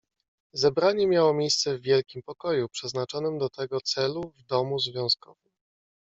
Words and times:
"Zebranie 0.53 1.07
miało 1.07 1.33
miejsce 1.33 1.77
w 1.77 1.81
wielkim 1.81 2.21
pokoju, 2.23 2.69
przeznaczonym 2.69 3.37
do 3.37 3.49
tego 3.49 3.81
celu 3.81 4.33
w 4.37 4.43
Domu 4.43 4.79
Związkowym." 4.79 5.51